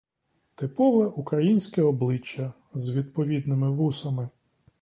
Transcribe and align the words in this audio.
Типове 0.55 1.05
українське 1.07 1.81
обличчя 1.81 2.53
з 2.73 2.89
відповідними 2.95 3.69
вусами. 3.71 4.29